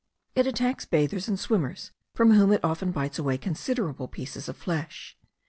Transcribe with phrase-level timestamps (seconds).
[0.33, 5.15] It attacks bathers and swimmers, from whom it often bites away considerable pieces of flesh.